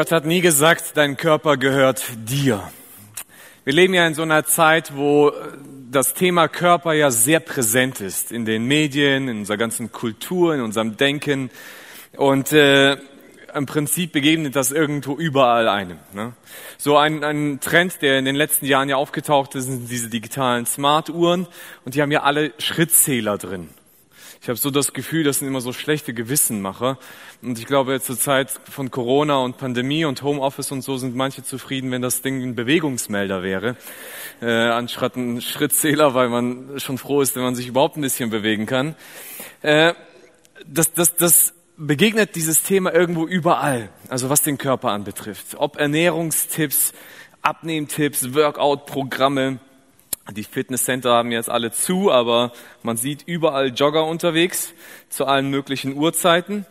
[0.00, 2.72] Gott hat nie gesagt, dein Körper gehört dir.
[3.64, 5.30] Wir leben ja in so einer Zeit, wo
[5.90, 10.62] das Thema Körper ja sehr präsent ist in den Medien, in unserer ganzen Kultur, in
[10.62, 11.50] unserem Denken.
[12.16, 12.96] Und äh,
[13.54, 15.98] im Prinzip begegnet das irgendwo überall einem.
[16.14, 16.32] Ne?
[16.78, 20.64] So ein, ein Trend, der in den letzten Jahren ja aufgetaucht ist, sind diese digitalen
[20.64, 21.46] Smartuhren
[21.84, 23.68] und die haben ja alle Schrittzähler drin.
[24.42, 26.98] Ich habe so das Gefühl, das sind immer so schlechte Gewissenmacher.
[27.42, 31.42] Und ich glaube, zur Zeit von Corona und Pandemie und Homeoffice und so sind manche
[31.42, 33.76] zufrieden, wenn das Ding ein Bewegungsmelder wäre,
[34.40, 38.30] äh, anstatt ein Schrittzähler, weil man schon froh ist, wenn man sich überhaupt ein bisschen
[38.30, 38.94] bewegen kann.
[39.60, 39.92] Äh,
[40.66, 45.56] das, das, das begegnet dieses Thema irgendwo überall, also was den Körper anbetrifft.
[45.58, 46.94] Ob Ernährungstipps,
[47.42, 49.60] Abnehmtipps, Workout-Programme,
[50.32, 54.72] die Fitnesscenter haben jetzt alle zu, aber man sieht überall Jogger unterwegs
[55.08, 56.66] zu allen möglichen Uhrzeiten.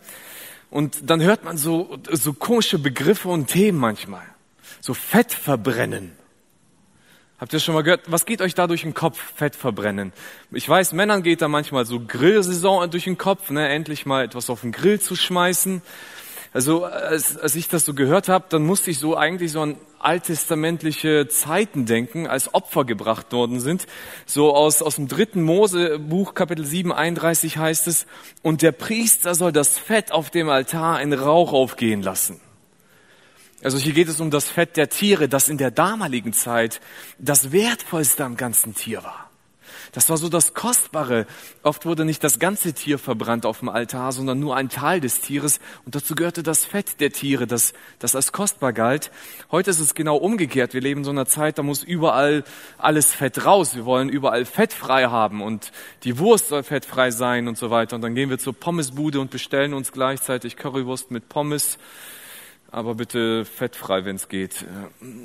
[0.70, 4.24] Und dann hört man so, so komische Begriffe und Themen manchmal.
[4.80, 6.12] So Fett verbrennen.
[7.40, 10.12] Habt ihr schon mal gehört, was geht euch da durch den Kopf, Fett verbrennen?
[10.52, 14.50] Ich weiß, Männern geht da manchmal so Grillsaison durch den Kopf, ne, endlich mal etwas
[14.50, 15.80] auf den Grill zu schmeißen.
[16.52, 19.76] Also als, als ich das so gehört habe, dann musste ich so eigentlich so an
[20.00, 23.86] alttestamentliche Zeiten denken, als Opfer gebracht worden sind.
[24.26, 28.06] So aus, aus dem dritten Mosebuch, Kapitel 7, 31 heißt es,
[28.42, 32.40] und der Priester soll das Fett auf dem Altar in Rauch aufgehen lassen.
[33.62, 36.80] Also hier geht es um das Fett der Tiere, das in der damaligen Zeit
[37.18, 39.29] das wertvollste am ganzen Tier war.
[39.92, 41.26] Das war so das Kostbare.
[41.62, 45.20] Oft wurde nicht das ganze Tier verbrannt auf dem Altar, sondern nur ein Teil des
[45.20, 45.60] Tieres.
[45.84, 49.10] Und dazu gehörte das Fett der Tiere, das, das als kostbar galt.
[49.50, 50.74] Heute ist es genau umgekehrt.
[50.74, 52.44] Wir leben in so einer Zeit, da muss überall
[52.78, 53.74] alles Fett raus.
[53.74, 55.72] Wir wollen überall fettfrei haben und
[56.04, 57.96] die Wurst soll fettfrei sein und so weiter.
[57.96, 61.78] Und dann gehen wir zur Pommesbude und bestellen uns gleichzeitig Currywurst mit Pommes
[62.70, 64.64] aber bitte fettfrei, wenn es geht.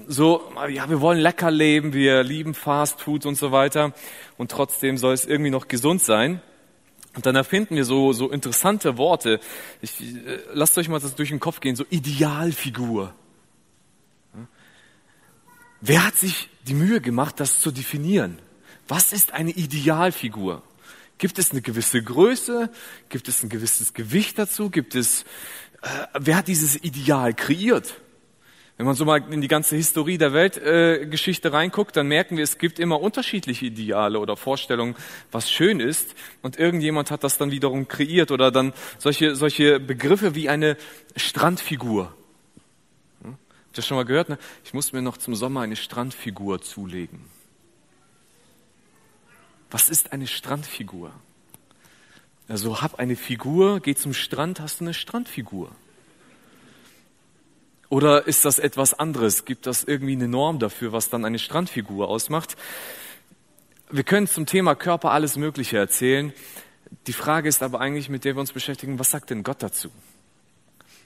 [0.07, 3.93] So, ja, wir wollen lecker leben, wir lieben Fast Food und so weiter
[4.37, 6.41] und trotzdem soll es irgendwie noch gesund sein.
[7.15, 9.39] Und dann erfinden wir so, so interessante Worte.
[9.81, 13.13] Ich, äh, lasst euch mal das durch den Kopf gehen, so Idealfigur.
[15.79, 18.39] Wer hat sich die Mühe gemacht, das zu definieren?
[18.87, 20.61] Was ist eine Idealfigur?
[21.17, 22.69] Gibt es eine gewisse Größe?
[23.07, 24.69] Gibt es ein gewisses Gewicht dazu?
[24.69, 25.23] Gibt es
[26.13, 27.95] wer hat dieses Ideal kreiert?
[28.77, 32.43] Wenn man so mal in die ganze Historie der Weltgeschichte äh, reinguckt, dann merken wir,
[32.43, 34.95] es gibt immer unterschiedliche Ideale oder Vorstellungen,
[35.31, 36.13] was schön ist.
[36.41, 40.75] Und irgendjemand hat das dann wiederum kreiert oder dann solche, solche Begriffe wie eine
[41.15, 42.13] Strandfigur.
[43.21, 43.31] Hm?
[43.31, 44.27] Habt ihr das schon mal gehört?
[44.27, 44.37] Ne?
[44.65, 47.21] Ich muss mir noch zum Sommer eine Strandfigur zulegen.
[49.71, 51.13] Was ist eine Strandfigur?
[52.47, 55.71] Also hab eine Figur, geh zum Strand, hast du eine Strandfigur.
[57.89, 59.45] Oder ist das etwas anderes?
[59.45, 62.55] Gibt das irgendwie eine Norm dafür, was dann eine Strandfigur ausmacht?
[63.89, 66.33] Wir können zum Thema Körper alles Mögliche erzählen.
[67.07, 69.91] Die Frage ist aber eigentlich, mit der wir uns beschäftigen, was sagt denn Gott dazu?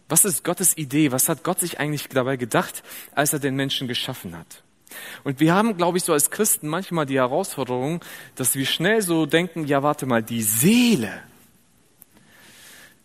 [0.08, 1.12] Was ist Gottes Idee?
[1.12, 2.84] Was hat Gott sich eigentlich dabei gedacht,
[3.14, 4.64] als er den Menschen geschaffen hat?
[5.24, 8.04] Und wir haben, glaube ich, so als Christen manchmal die Herausforderung,
[8.36, 11.22] dass wir schnell so denken, ja, warte mal, die Seele,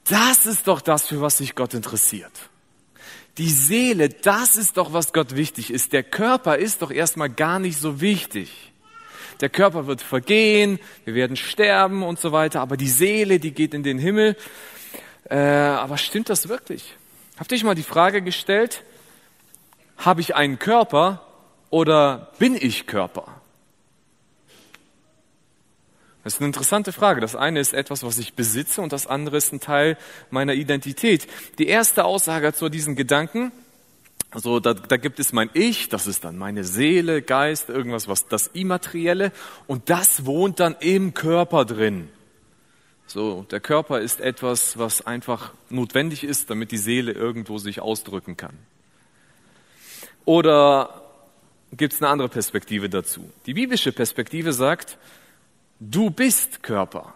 [0.05, 2.33] das ist doch das, für was sich Gott interessiert.
[3.39, 5.93] Die Seele, das ist doch, was Gott wichtig ist.
[5.93, 8.73] Der Körper ist doch erstmal gar nicht so wichtig.
[9.41, 13.75] Der Körper wird vergehen, wir werden sterben und so weiter, aber die Seele, die geht
[13.75, 14.37] in den Himmel.
[15.29, 16.95] Äh, aber stimmt das wirklich?
[17.37, 18.85] Habt ihr euch mal die Frage gestellt,
[19.97, 21.27] habe ich einen Körper
[21.71, 23.41] oder bin ich Körper?
[26.25, 27.21] Das ist eine interessante Frage.
[27.21, 29.99] Das eine ist etwas, was ich besitze und das andere ist ein Teil
[30.31, 31.29] meiner Identität.
[31.59, 33.53] Die erste Aussage zu diesen Gedanken,
[34.31, 38.27] also da, da gibt es mein Ich, das ist dann meine Seele, Geist, irgendwas, was
[38.27, 39.33] das Immaterielle
[39.67, 42.09] und das wohnt dann im Körper drin.
[43.07, 48.39] So, der Körper ist etwas, was einfach notwendig ist, damit die Seele irgendwo sich ausdrücken
[48.39, 48.57] kann.
[50.25, 51.03] Oder
[51.71, 53.31] gibt es eine andere Perspektive dazu?
[53.45, 54.97] Die biblische Perspektive sagt,
[55.91, 57.13] Du bist Körper.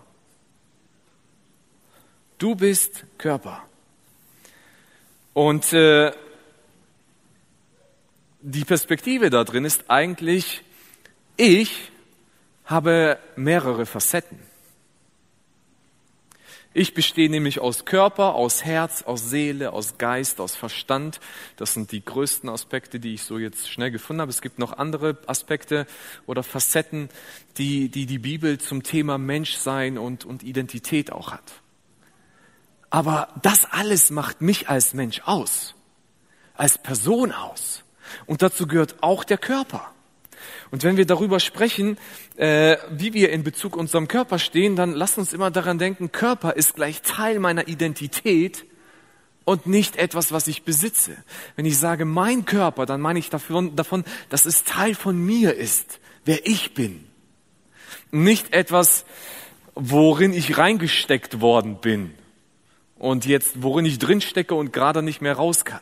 [2.36, 3.62] Du bist Körper.
[5.32, 6.12] Und äh,
[8.42, 10.62] die Perspektive da drin ist eigentlich,
[11.38, 11.90] ich
[12.66, 14.38] habe mehrere Facetten.
[16.78, 21.18] Ich bestehe nämlich aus Körper, aus Herz, aus Seele, aus Geist, aus Verstand.
[21.56, 24.30] Das sind die größten Aspekte, die ich so jetzt schnell gefunden habe.
[24.30, 25.88] Es gibt noch andere Aspekte
[26.26, 27.08] oder Facetten,
[27.56, 31.42] die die, die Bibel zum Thema Menschsein und, und Identität auch hat.
[32.90, 35.74] Aber das alles macht mich als Mensch aus.
[36.54, 37.82] als Person aus.
[38.26, 39.92] Und dazu gehört auch der Körper.
[40.70, 41.98] Und wenn wir darüber sprechen,
[42.36, 46.54] äh, wie wir in Bezug unserem Körper stehen, dann lasst uns immer daran denken, Körper
[46.54, 48.64] ist gleich Teil meiner Identität
[49.44, 51.16] und nicht etwas, was ich besitze.
[51.56, 55.54] Wenn ich sage mein Körper, dann meine ich davon, davon dass es Teil von mir
[55.54, 57.06] ist, wer ich bin.
[58.10, 59.06] Nicht etwas,
[59.74, 62.12] worin ich reingesteckt worden bin
[62.98, 65.80] und jetzt, worin ich drinstecke und gerade nicht mehr raus kann.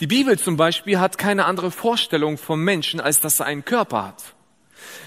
[0.00, 4.06] Die Bibel zum Beispiel hat keine andere Vorstellung vom Menschen, als dass er einen Körper
[4.06, 4.34] hat.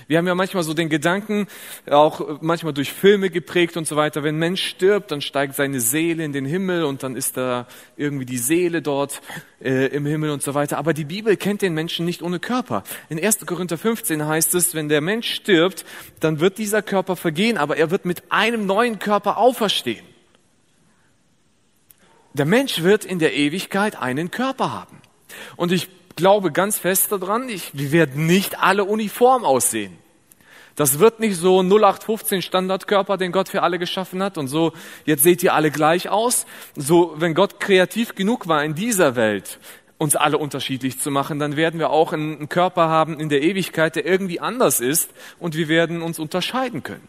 [0.08, 1.48] Wir haben ja manchmal so den Gedanken,
[1.90, 5.80] auch manchmal durch Filme geprägt und so weiter, wenn ein Mensch stirbt, dann steigt seine
[5.80, 9.22] Seele in den Himmel und dann ist da irgendwie die Seele dort
[9.62, 10.78] äh, im Himmel und so weiter.
[10.78, 12.84] Aber die Bibel kennt den Menschen nicht ohne Körper.
[13.08, 13.46] In 1.
[13.46, 15.86] Korinther 15 heißt es, wenn der Mensch stirbt,
[16.20, 20.11] dann wird dieser Körper vergehen, aber er wird mit einem neuen Körper auferstehen.
[22.33, 25.01] Der Mensch wird in der Ewigkeit einen Körper haben.
[25.57, 29.98] Und ich glaube ganz fest daran, ich, wir werden nicht alle uniform aussehen.
[30.75, 34.72] Das wird nicht so 0815 Standardkörper, den Gott für alle geschaffen hat und so,
[35.06, 36.45] jetzt seht ihr alle gleich aus.
[36.75, 39.60] So, wenn Gott kreativ genug war in dieser Welt,
[39.98, 43.95] uns alle unterschiedlich zu machen, dann werden wir auch einen Körper haben in der Ewigkeit,
[43.95, 47.07] der irgendwie anders ist und wir werden uns unterscheiden können.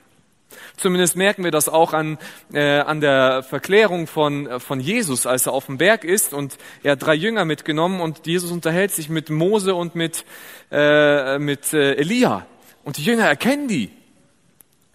[0.76, 2.18] Zumindest merken wir das auch an,
[2.52, 6.92] äh, an der Verklärung von, von Jesus, als er auf dem Berg ist und er
[6.92, 10.24] hat drei Jünger mitgenommen und Jesus unterhält sich mit Mose und mit,
[10.70, 12.46] äh, mit äh, Elia.
[12.84, 13.90] Und die Jünger erkennen die.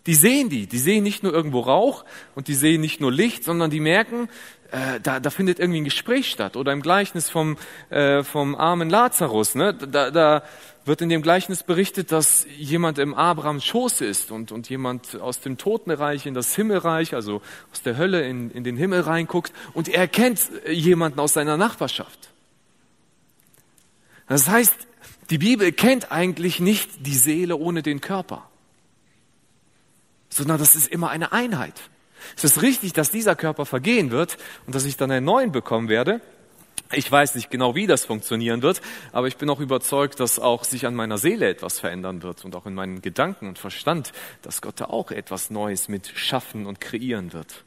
[0.06, 0.68] Die sehen die.
[0.68, 4.30] Die sehen nicht nur irgendwo Rauch und die sehen nicht nur Licht, sondern die merken,
[4.72, 6.56] äh, da, da findet irgendwie ein Gespräch statt.
[6.56, 7.58] Oder im Gleichnis vom,
[7.90, 9.56] äh, vom armen Lazarus.
[9.56, 9.74] Ne?
[9.74, 10.44] Da, da
[10.88, 15.42] wird in dem Gleichnis berichtet, dass jemand im Abrahams Schoß ist und, und jemand aus
[15.42, 17.42] dem Totenreich in das Himmelreich, also
[17.72, 20.40] aus der Hölle in, in den Himmel reinguckt und er kennt
[20.70, 22.30] jemanden aus seiner Nachbarschaft.
[24.28, 24.76] Das heißt,
[25.30, 28.50] die Bibel kennt eigentlich nicht die Seele ohne den Körper,
[30.30, 31.76] sondern das ist immer eine Einheit.
[32.36, 35.90] Es ist richtig, dass dieser Körper vergehen wird und dass ich dann einen neuen bekommen
[35.90, 36.22] werde.
[36.92, 38.82] Ich weiß nicht genau, wie das funktionieren wird,
[39.12, 42.56] aber ich bin auch überzeugt, dass auch sich an meiner Seele etwas verändern wird und
[42.56, 46.80] auch in meinen Gedanken und Verstand, dass Gott da auch etwas Neues mit schaffen und
[46.80, 47.66] kreieren wird.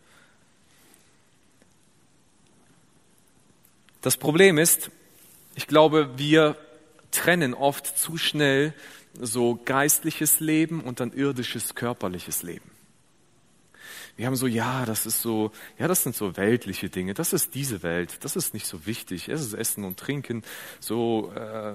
[4.01, 4.91] Das Problem ist,
[5.55, 6.57] ich glaube, wir
[7.11, 8.73] trennen oft zu schnell
[9.21, 12.71] so geistliches Leben und dann irdisches körperliches Leben.
[14.21, 17.55] Wir haben so, ja, das ist so, ja, das sind so weltliche Dinge, das ist
[17.55, 20.43] diese Welt, das ist nicht so wichtig, es ist Essen und Trinken,
[20.79, 21.73] so äh,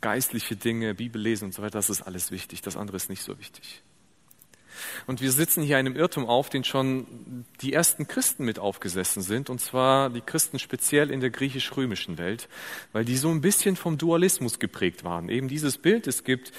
[0.00, 3.22] geistliche Dinge, Bibel lesen und so weiter, das ist alles wichtig, das andere ist nicht
[3.22, 3.84] so wichtig.
[5.06, 7.06] Und wir sitzen hier einem Irrtum auf, den schon
[7.60, 12.48] die ersten Christen mit aufgesessen sind, und zwar die Christen speziell in der griechisch-römischen Welt,
[12.92, 15.28] weil die so ein bisschen vom Dualismus geprägt waren.
[15.28, 16.50] Eben dieses Bild, es gibt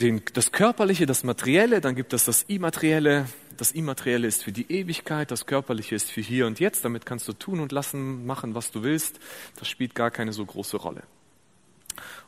[0.00, 3.26] den, das Körperliche, das Materielle, dann gibt es das Immaterielle.
[3.56, 6.84] Das Immaterielle ist für die Ewigkeit, das Körperliche ist für hier und jetzt.
[6.84, 9.20] Damit kannst du tun und lassen, machen, was du willst.
[9.56, 11.04] Das spielt gar keine so große Rolle.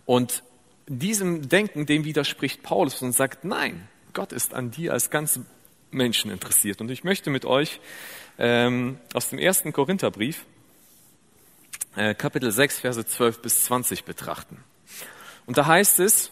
[0.04, 0.44] Und
[0.86, 5.40] diesem Denken, dem widerspricht Paulus und sagt, nein, Gott ist an dir als ganz
[5.90, 6.80] Menschen interessiert.
[6.80, 7.80] Und ich möchte mit euch
[8.38, 10.44] ähm, aus dem ersten Korintherbrief,
[11.96, 14.62] äh, Kapitel 6, Verse 12 bis 20 betrachten.
[15.46, 16.30] Und da heißt es,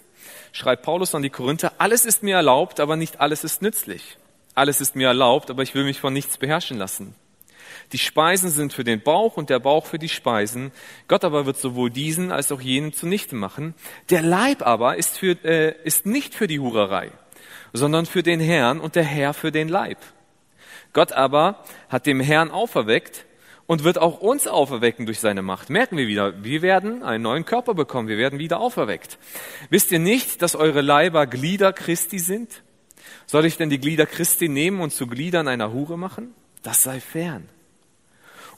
[0.55, 4.17] schreibt Paulus an die Korinther, alles ist mir erlaubt, aber nicht alles ist nützlich.
[4.55, 7.15] Alles ist mir erlaubt, aber ich will mich von nichts beherrschen lassen.
[7.93, 10.71] Die Speisen sind für den Bauch und der Bauch für die Speisen.
[11.09, 13.75] Gott aber wird sowohl diesen als auch jenen zunichte machen.
[14.11, 17.11] Der Leib aber ist, für, äh, ist nicht für die Hurerei,
[17.73, 19.99] sondern für den Herrn und der Herr für den Leib.
[20.93, 23.27] Gott aber hat dem Herrn auferweckt
[23.67, 25.71] und wird auch uns auferwecken durch seine Macht.
[25.71, 29.19] Merken wir wieder, wir werden einen neuen Körper bekommen, wir werden wieder auferweckt.
[29.71, 32.63] Wisst ihr nicht, dass eure Leiber Glieder Christi sind?
[33.27, 36.35] Soll ich denn die Glieder Christi nehmen und zu Gliedern einer Hure machen?
[36.63, 37.49] Das sei fern.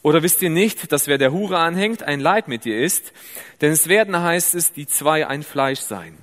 [0.02, 3.12] Oder wisst ihr nicht, dass wer der Hure anhängt, ein Leib mit ihr ist?
[3.60, 6.18] Denn es werden, heißt es, die zwei ein Fleisch sein.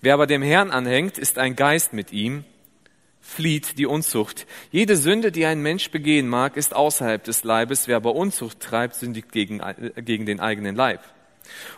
[0.00, 2.44] Wer aber dem Herrn anhängt, ist ein Geist mit ihm
[3.34, 4.46] flieht die Unzucht.
[4.70, 7.88] Jede Sünde, die ein Mensch begehen mag, ist außerhalb des Leibes.
[7.88, 9.60] Wer aber Unzucht treibt, sündigt gegen,
[9.96, 11.00] gegen den eigenen Leib.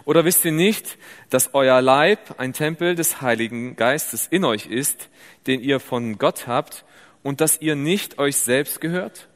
[0.05, 0.99] Oder wisst ihr nicht,
[1.31, 5.09] dass euer Leib ein Tempel des Heiligen Geistes in euch ist,
[5.47, 6.85] den ihr von Gott habt
[7.23, 9.29] und dass ihr nicht euch selbst gehört?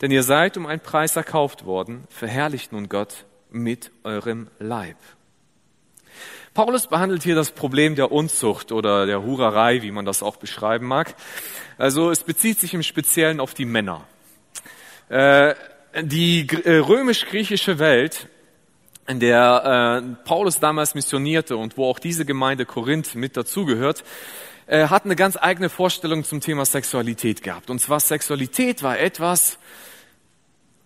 [0.00, 2.04] Denn ihr seid um einen Preis erkauft worden.
[2.08, 4.96] Verherrlicht nun Gott mit eurem Leib.
[6.58, 10.86] Paulus behandelt hier das Problem der Unzucht oder der Hurerei, wie man das auch beschreiben
[10.88, 11.14] mag.
[11.76, 14.04] Also es bezieht sich im Speziellen auf die Männer.
[15.08, 15.54] Äh,
[16.02, 18.26] die äh, römisch-griechische Welt
[19.06, 24.02] in der äh, Paulus damals missionierte und wo auch diese Gemeinde Korinth mit dazugehört,
[24.66, 27.70] hat eine ganz eigene Vorstellung zum Thema Sexualität gehabt.
[27.70, 29.58] Und zwar Sexualität war etwas,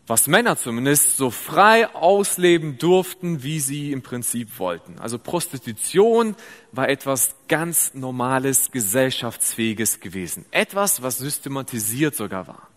[0.07, 4.99] was Männer zumindest so frei ausleben durften, wie sie im Prinzip wollten.
[4.99, 6.35] Also Prostitution
[6.73, 10.45] war etwas ganz Normales, gesellschaftsfähiges gewesen.
[10.51, 12.69] Etwas, was systematisiert sogar war.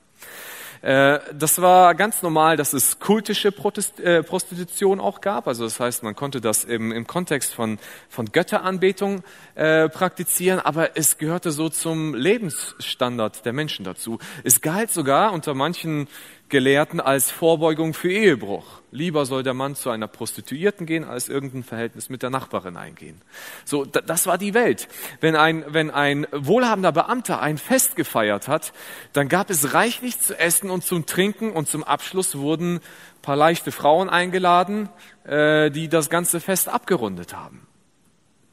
[0.86, 5.48] Äh, das war ganz normal, dass es kultische äh, Prostitution auch gab.
[5.48, 9.24] Also das heißt, man konnte das im, im Kontext von, von Götteranbetung
[9.56, 14.20] äh, praktizieren, aber es gehörte so zum Lebensstandard der Menschen dazu.
[14.44, 16.08] Es galt sogar unter manchen
[16.50, 18.66] Gelehrten als Vorbeugung für Ehebruch.
[18.92, 23.22] Lieber soll der Mann zu einer Prostituierten gehen, als irgendein Verhältnis mit der Nachbarin eingehen.
[23.66, 24.88] So, das war die Welt.
[25.22, 28.74] Wenn ein, wenn ein wohlhabender Beamter ein Fest gefeiert hat,
[29.14, 32.80] dann gab es reichlich zu essen und zum Trinken und zum Abschluss wurden
[33.26, 34.88] paar leichte Frauen eingeladen,
[35.24, 37.68] äh, die das ganze Fest abgerundet haben.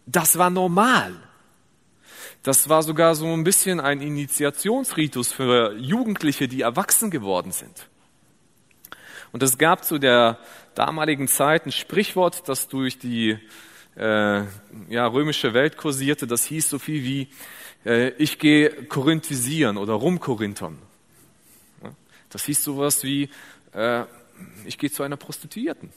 [0.06, 1.14] Das war normal.
[2.42, 7.88] Das war sogar so ein bisschen ein Initiationsritus für Jugendliche, die erwachsen geworden sind.
[9.30, 10.38] Und es gab zu der
[10.75, 13.38] damaligen Zeit ein Sprichwort, das durch die
[13.96, 14.42] äh,
[14.88, 16.26] ja, römische Welt kursierte.
[16.26, 17.28] Das hieß so viel wie,
[17.84, 20.78] äh, ich gehe korinthisieren oder rumkorinthern.
[22.28, 23.28] Das hieß sowas wie,
[23.72, 24.04] äh,
[24.64, 25.90] ich gehe zu einer Prostituierten.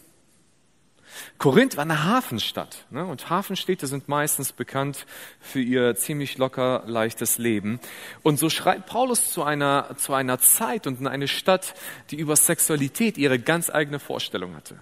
[1.38, 2.86] Korinth war eine Hafenstadt.
[2.90, 3.06] Ne?
[3.06, 5.06] Und Hafenstädte sind meistens bekannt
[5.40, 7.80] für ihr ziemlich locker, leichtes Leben.
[8.24, 11.74] Und so schreibt Paulus zu einer, zu einer Zeit und in eine Stadt,
[12.12, 14.80] die über Sexualität ihre ganz eigene Vorstellung hatte.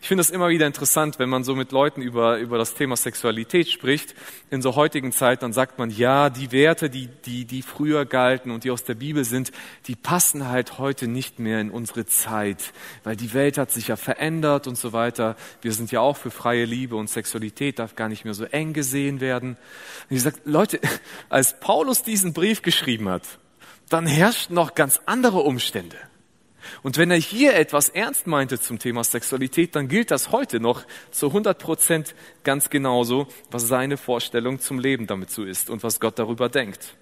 [0.00, 2.96] Ich finde es immer wieder interessant, wenn man so mit Leuten über, über das Thema
[2.96, 4.14] Sexualität spricht.
[4.50, 8.50] In so heutigen Zeit, dann sagt man, ja, die Werte, die, die, die früher galten
[8.50, 9.52] und die aus der Bibel sind,
[9.86, 12.72] die passen halt heute nicht mehr in unsere Zeit,
[13.04, 15.36] weil die Welt hat sich ja verändert und so weiter.
[15.62, 18.72] Wir sind ja auch für freie Liebe und Sexualität darf gar nicht mehr so eng
[18.72, 19.56] gesehen werden.
[20.08, 20.80] Und ich sage, Leute,
[21.28, 23.22] als Paulus diesen Brief geschrieben hat,
[23.88, 25.96] dann herrschten noch ganz andere Umstände.
[26.82, 30.84] Und wenn er hier etwas ernst meinte zum Thema Sexualität, dann gilt das heute noch
[31.10, 32.14] zu 100 Prozent
[32.44, 36.94] ganz genauso, was seine Vorstellung zum Leben damit so ist und was Gott darüber denkt.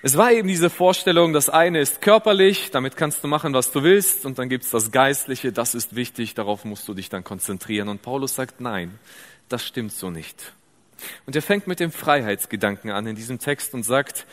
[0.00, 3.82] Es war eben diese Vorstellung, das eine ist körperlich, damit kannst du machen, was du
[3.82, 7.88] willst, und dann gibt's das Geistliche, das ist wichtig, darauf musst du dich dann konzentrieren.
[7.88, 8.96] Und Paulus sagt, nein,
[9.48, 10.52] das stimmt so nicht.
[11.26, 14.26] Und er fängt mit dem Freiheitsgedanken an in diesem Text und sagt,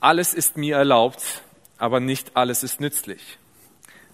[0.00, 1.42] alles ist mir erlaubt,
[1.78, 3.38] aber nicht alles ist nützlich.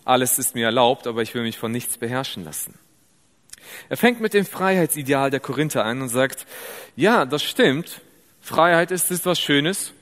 [0.05, 2.79] Alles ist mir erlaubt, aber ich will mich von nichts beherrschen lassen.
[3.89, 6.47] Er fängt mit dem Freiheitsideal der Korinther an und sagt,
[6.97, 8.03] ja, das stimmt,
[8.41, 9.93] Freiheit ist, ist was Schönes.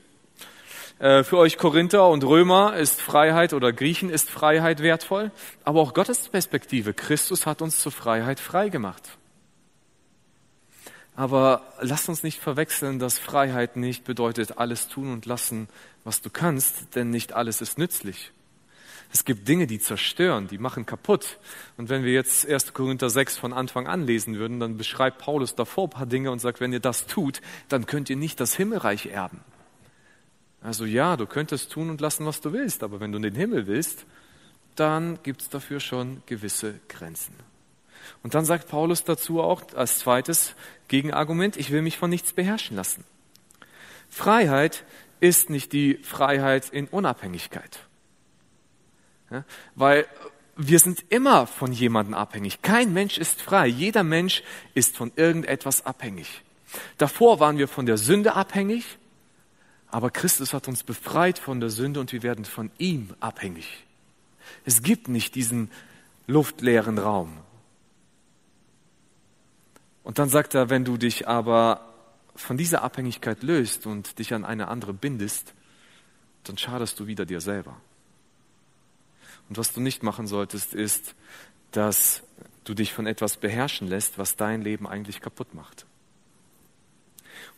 [0.99, 5.31] Äh, für euch Korinther und Römer ist Freiheit oder Griechen ist Freiheit wertvoll,
[5.65, 6.93] aber auch Gottes Perspektive.
[6.93, 9.03] Christus hat uns zur Freiheit frei gemacht.
[11.15, 15.69] Aber lasst uns nicht verwechseln, dass Freiheit nicht bedeutet, alles tun und lassen,
[16.05, 18.33] was du kannst, denn nicht alles ist nützlich.
[19.13, 21.39] Es gibt Dinge, die zerstören, die machen kaputt.
[21.77, 22.73] Und wenn wir jetzt 1.
[22.73, 26.39] Korinther 6 von Anfang an lesen würden, dann beschreibt Paulus davor ein paar Dinge und
[26.39, 29.41] sagt, wenn ihr das tut, dann könnt ihr nicht das Himmelreich erben.
[30.63, 33.35] Also ja, du könntest tun und lassen, was du willst, aber wenn du in den
[33.35, 34.07] Himmel willst,
[34.77, 37.35] dann gibt es dafür schon gewisse Grenzen.
[38.23, 40.55] Und dann sagt Paulus dazu auch als zweites
[40.89, 43.05] Gegenargument, ich will mich von nichts beherrschen lassen.
[44.09, 44.85] Freiheit
[45.23, 47.79] ist nicht die Freiheit in Unabhängigkeit.
[49.31, 49.45] Ja,
[49.77, 50.07] weil
[50.57, 52.61] wir sind immer von jemandem abhängig.
[52.61, 53.69] Kein Mensch ist frei.
[53.69, 54.43] Jeder Mensch
[54.75, 56.43] ist von irgendetwas abhängig.
[56.99, 58.99] Davor waren wir von der Sünde abhängig,
[59.89, 63.85] aber Christus hat uns befreit von der Sünde und wir werden von ihm abhängig.
[64.65, 65.71] Es gibt nicht diesen
[66.27, 67.39] luftleeren Raum.
[70.03, 71.92] Und dann sagt er, wenn du dich aber
[72.35, 75.55] von dieser Abhängigkeit löst und dich an eine andere bindest,
[76.45, 77.77] dann schadest du wieder dir selber.
[79.49, 81.15] Und was du nicht machen solltest, ist,
[81.73, 82.23] dass
[82.65, 85.87] du dich von etwas beherrschen lässt, was dein Leben eigentlich kaputt macht.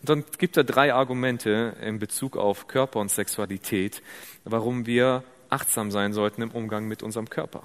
[0.00, 4.02] Und dann gibt er drei Argumente in Bezug auf Körper und Sexualität,
[4.44, 7.62] warum wir achtsam sein sollten im Umgang mit unserem Körper.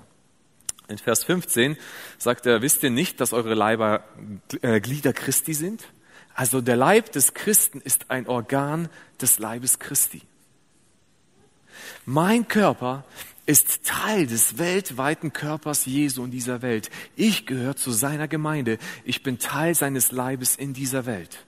[0.88, 1.78] In Vers 15
[2.18, 4.04] sagt er, wisst ihr nicht, dass eure Leiber
[4.62, 5.88] äh, Glieder Christi sind?
[6.40, 8.88] Also der Leib des Christen ist ein Organ
[9.22, 10.22] des Leibes Christi.
[12.06, 13.04] Mein Körper
[13.46, 16.92] ist Teil des weltweiten Körpers Jesu in dieser Welt.
[17.18, 18.78] Ich gehöre zu seiner Gemeinde.
[19.04, 21.46] Ich bin Teil seines Leibes in dieser Welt.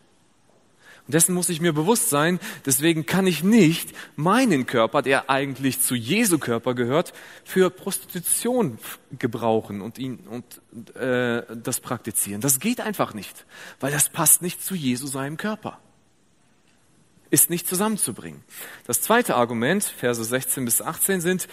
[1.08, 2.40] Und dessen muss ich mir bewusst sein.
[2.66, 8.78] Deswegen kann ich nicht meinen Körper, der eigentlich zu Jesu Körper gehört, für Prostitution
[9.18, 12.42] gebrauchen und ihn und äh, das praktizieren.
[12.42, 13.46] Das geht einfach nicht,
[13.80, 15.80] weil das passt nicht zu Jesu seinem Körper
[17.32, 18.44] ist nicht zusammenzubringen.
[18.86, 21.48] Das zweite Argument, Verse 16 bis 18 sind,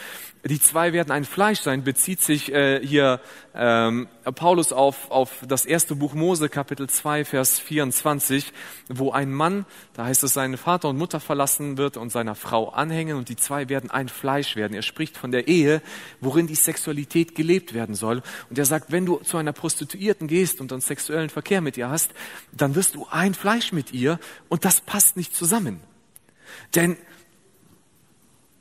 [0.44, 3.20] die zwei werden ein Fleisch sein, bezieht sich äh, hier
[3.54, 8.52] ähm, Paulus auf, auf das erste Buch Mose, Kapitel 2, Vers 24,
[8.88, 12.68] wo ein Mann, da heißt es, seine Vater und Mutter verlassen wird und seiner Frau
[12.68, 14.74] anhängen und die zwei werden ein Fleisch werden.
[14.74, 15.82] Er spricht von der Ehe,
[16.20, 18.22] worin die Sexualität gelebt werden soll.
[18.48, 21.90] Und er sagt, wenn du zu einer Prostituierten gehst und dann sexuellen Verkehr mit ihr
[21.90, 22.12] hast,
[22.52, 25.80] dann wirst du ein Fleisch mit ihr und das passt nicht zusammen.
[26.74, 26.96] Denn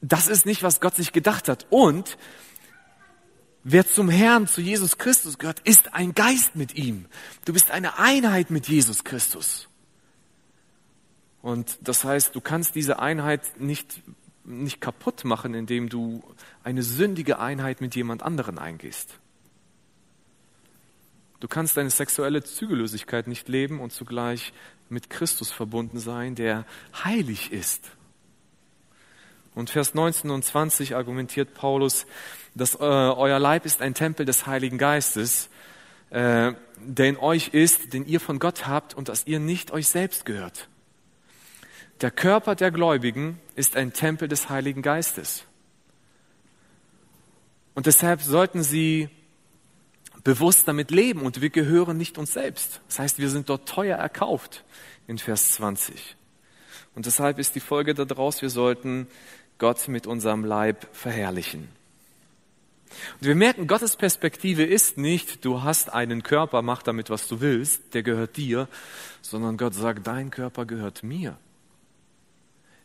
[0.02, 1.66] das ist nicht, was Gott sich gedacht hat.
[1.70, 2.18] Und
[3.64, 7.06] wer zum Herrn, zu Jesus Christus gehört, ist ein Geist mit ihm.
[7.46, 9.68] Du bist eine Einheit mit Jesus Christus.
[11.42, 14.02] Und das heißt, du kannst diese Einheit nicht,
[14.44, 16.24] nicht kaputt machen, indem du
[16.64, 19.20] eine sündige Einheit mit jemand anderen eingehst.
[21.40, 24.54] Du kannst deine sexuelle Zügellosigkeit nicht leben und zugleich
[24.90, 26.66] mit Christus verbunden sein, der
[27.04, 27.92] heilig ist.
[29.58, 32.06] Und Vers 19 und 20 argumentiert Paulus,
[32.54, 35.50] dass äh, euer Leib ist ein Tempel des Heiligen Geistes,
[36.12, 39.88] äh, der in euch ist, den ihr von Gott habt und dass ihr nicht euch
[39.88, 40.70] selbst gehört.
[42.02, 45.44] Der Körper der Gläubigen ist ein Tempel des Heiligen Geistes.
[47.74, 49.10] Und deshalb sollten sie
[50.24, 52.82] bewusst damit leben und wir gehören nicht uns selbst.
[52.90, 54.64] Das heißt, wir sind dort teuer erkauft
[55.08, 56.16] in Vers 20.
[56.94, 59.08] Und deshalb ist die Folge daraus, wir sollten
[59.58, 61.70] Gott mit unserem Leib verherrlichen.
[63.20, 67.42] Und wir merken, Gottes Perspektive ist nicht, du hast einen Körper, mach damit, was du
[67.42, 68.68] willst, der gehört dir,
[69.22, 71.38] sondern Gott sagt, dein Körper gehört mir.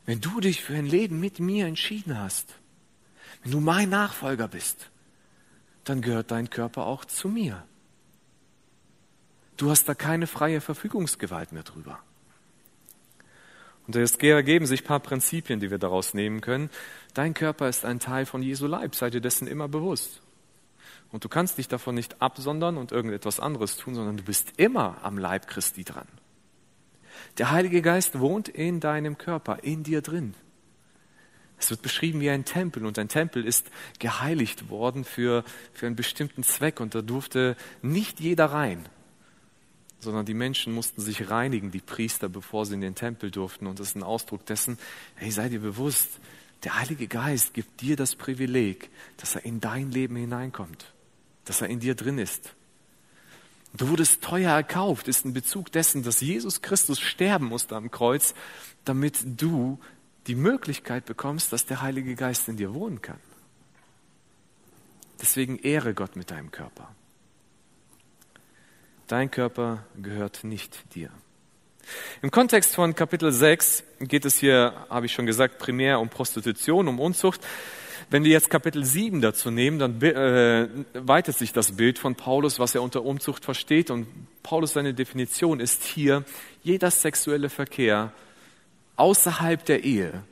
[0.04, 2.54] Wenn du dich für ein Leben mit mir entschieden hast,
[3.42, 4.90] wenn du mein Nachfolger bist,
[5.84, 7.64] dann gehört dein Körper auch zu mir.
[9.56, 12.00] Du hast da keine freie Verfügungsgewalt mehr drüber.
[13.86, 16.70] Und es ergeben sich ein paar Prinzipien, die wir daraus nehmen können.
[17.14, 20.22] Dein Körper ist ein Teil von Jesu Leib, sei dir dessen immer bewusst.
[21.10, 24.98] Und du kannst dich davon nicht absondern und irgendetwas anderes tun, sondern du bist immer
[25.02, 26.08] am Leib Christi dran.
[27.38, 30.34] Der Heilige Geist wohnt in deinem Körper, in dir drin.
[31.58, 35.96] Es wird beschrieben wie ein Tempel und ein Tempel ist geheiligt worden für, für einen
[35.96, 38.88] bestimmten Zweck und da durfte nicht jeder rein
[40.02, 43.68] sondern die Menschen mussten sich reinigen, die Priester, bevor sie in den Tempel durften.
[43.68, 44.76] Und das ist ein Ausdruck dessen,
[45.14, 46.08] hey, sei dir bewusst,
[46.64, 50.92] der Heilige Geist gibt dir das Privileg, dass er in dein Leben hineinkommt,
[51.44, 52.54] dass er in dir drin ist.
[53.74, 58.34] Du wurdest teuer erkauft, ist ein Bezug dessen, dass Jesus Christus sterben musste am Kreuz,
[58.84, 59.78] damit du
[60.26, 63.18] die Möglichkeit bekommst, dass der Heilige Geist in dir wohnen kann.
[65.20, 66.94] Deswegen ehre Gott mit deinem Körper.
[69.12, 71.10] Dein Körper gehört nicht dir.
[72.22, 76.88] Im Kontext von Kapitel 6 geht es hier, habe ich schon gesagt, primär um Prostitution,
[76.88, 77.42] um Unzucht.
[78.08, 82.58] Wenn wir jetzt Kapitel 7 dazu nehmen, dann äh, weitet sich das Bild von Paulus,
[82.58, 83.90] was er unter Unzucht versteht.
[83.90, 84.06] Und
[84.42, 86.24] Paulus, seine Definition ist hier,
[86.62, 88.14] jeder sexuelle Verkehr
[88.96, 90.24] außerhalb der Ehe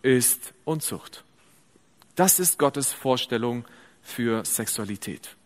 [0.00, 1.22] ist Unzucht.
[2.14, 3.66] Das ist Gottes Vorstellung
[4.02, 5.36] für Sexualität.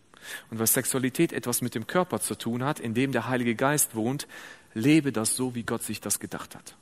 [0.50, 3.94] Und weil Sexualität etwas mit dem Körper zu tun hat, in dem der Heilige Geist
[3.94, 4.26] wohnt,
[4.74, 6.76] lebe das so, wie Gott sich das gedacht hat.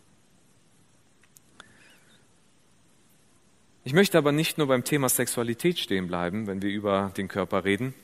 [3.84, 7.64] Ich möchte aber nicht nur beim Thema Sexualität stehen bleiben, wenn wir über den Körper
[7.64, 7.94] reden,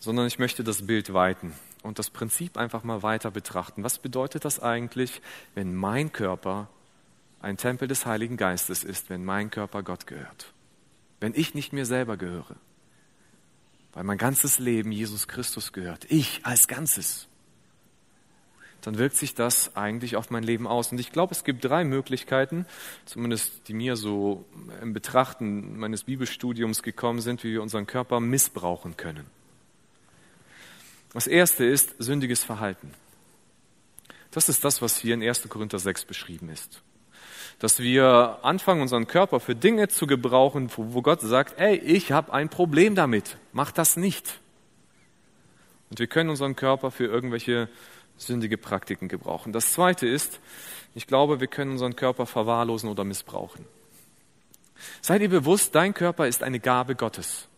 [0.00, 3.84] sondern ich möchte das Bild weiten und das Prinzip einfach mal weiter betrachten.
[3.84, 5.22] Was bedeutet das eigentlich,
[5.54, 6.68] wenn mein Körper
[7.40, 10.52] ein Tempel des Heiligen Geistes ist, wenn mein Körper Gott gehört?
[11.20, 12.56] Wenn ich nicht mir selber gehöre?
[13.92, 17.28] Weil mein ganzes Leben Jesus Christus gehört, ich als Ganzes,
[18.80, 20.90] dann wirkt sich das eigentlich auf mein Leben aus.
[20.90, 22.66] Und ich glaube, es gibt drei Möglichkeiten,
[23.04, 24.44] zumindest die mir so
[24.80, 29.26] im Betrachten meines Bibelstudiums gekommen sind, wie wir unseren Körper missbrauchen können.
[31.12, 32.92] Das erste ist sündiges Verhalten.
[34.32, 35.48] Das ist das, was hier in 1.
[35.48, 36.82] Korinther 6 beschrieben ist
[37.58, 42.32] dass wir anfangen, unseren Körper für Dinge zu gebrauchen, wo, Gott sagt, ey, ich habe
[42.32, 44.40] ein Problem damit, mach das nicht.
[45.90, 47.68] Und wir können unseren Körper für irgendwelche
[48.16, 49.52] sündige Praktiken gebrauchen.
[49.52, 50.40] Das Zweite ist,
[50.94, 53.64] ich glaube, wir können unseren Körper verwahrlosen oder missbrauchen.
[55.00, 57.48] Sei dir bewusst, dein Körper ist eine Gabe Gottes.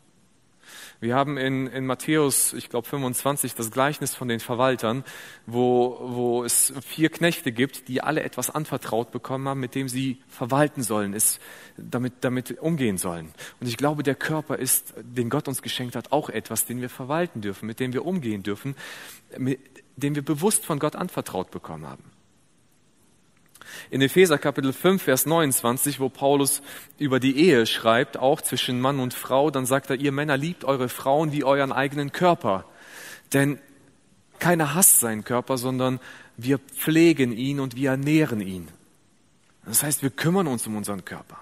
[1.04, 5.04] Wir haben in, in Matthäus, ich glaube 25, das Gleichnis von den Verwaltern,
[5.44, 10.22] wo, wo es vier Knechte gibt, die alle etwas anvertraut bekommen haben, mit dem sie
[10.28, 11.40] verwalten sollen, es
[11.76, 13.34] damit, damit umgehen sollen.
[13.60, 16.88] Und ich glaube, der Körper ist, den Gott uns geschenkt hat, auch etwas, den wir
[16.88, 18.74] verwalten dürfen, mit dem wir umgehen dürfen,
[19.36, 19.60] mit,
[19.96, 22.13] den wir bewusst von Gott anvertraut bekommen haben.
[23.90, 26.62] In Epheser Kapitel 5, Vers 29, wo Paulus
[26.98, 30.64] über die Ehe schreibt, auch zwischen Mann und Frau, dann sagt er, ihr Männer liebt
[30.64, 32.64] eure Frauen wie euren eigenen Körper.
[33.32, 33.58] Denn
[34.38, 36.00] keiner hasst seinen Körper, sondern
[36.36, 38.68] wir pflegen ihn und wir ernähren ihn.
[39.64, 41.38] Das heißt, wir kümmern uns um unseren Körper.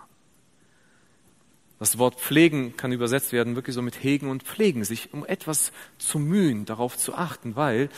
[1.78, 5.72] Das Wort pflegen kann übersetzt werden wirklich so mit hegen und pflegen, sich um etwas
[5.98, 7.88] zu mühen, darauf zu achten, weil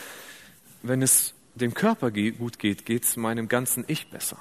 [0.83, 4.38] wenn es dem Körper gut geht, geht es meinem ganzen Ich besser.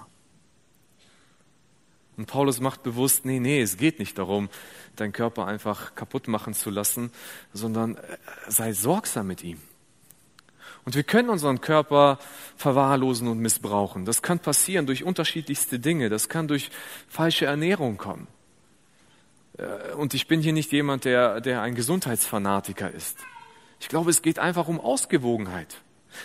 [2.18, 4.50] Und Paulus macht bewusst, nee, nee, es geht nicht darum,
[4.96, 7.12] deinen Körper einfach kaputt machen zu lassen,
[7.54, 8.02] sondern äh,
[8.48, 9.60] sei sorgsam mit ihm.
[10.86, 12.20] Und wir können unseren Körper
[12.56, 14.06] verwahrlosen und missbrauchen.
[14.06, 16.10] Das kann passieren durch unterschiedlichste Dinge.
[16.10, 16.70] Das kann durch
[17.08, 18.28] falsche Ernährung kommen.
[19.58, 23.18] Äh, und ich bin hier nicht jemand, der, der ein Gesundheitsfanatiker ist.
[23.80, 25.78] Ich glaube, es geht einfach um Ausgewogenheit.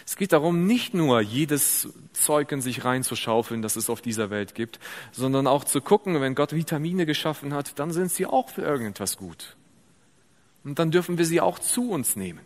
[0.07, 4.55] Es geht darum, nicht nur jedes Zeug in sich reinzuschaufeln, das es auf dieser Welt
[4.55, 4.79] gibt,
[5.13, 9.17] sondern auch zu gucken, wenn Gott Vitamine geschaffen hat, dann sind sie auch für irgendetwas
[9.17, 9.57] gut.
[10.65, 12.41] Und dann dürfen wir sie auch zu uns nehmen.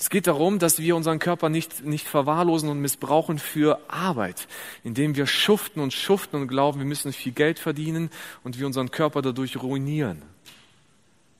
[0.00, 4.46] Es geht darum, dass wir unseren Körper nicht, nicht verwahrlosen und missbrauchen für Arbeit,
[4.84, 8.10] indem wir schuften und schuften und glauben, wir müssen viel Geld verdienen
[8.44, 10.22] und wir unseren Körper dadurch ruinieren.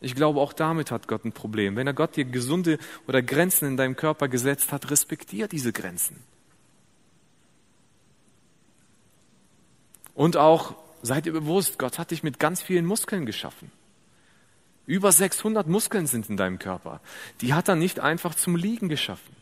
[0.01, 1.75] Ich glaube, auch damit hat Gott ein Problem.
[1.75, 6.17] Wenn er Gott dir gesunde oder Grenzen in deinem Körper gesetzt hat, respektier diese Grenzen.
[10.15, 13.73] Und auch seid ihr bewusst, Gott hat dich mit ganz vielen Muskeln geschaffen.
[14.87, 17.01] Über 600 Muskeln sind in deinem Körper.
[17.41, 19.37] Die hat er nicht einfach zum Liegen geschaffen,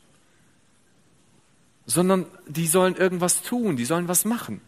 [1.85, 4.61] sondern die sollen irgendwas tun, die sollen was machen.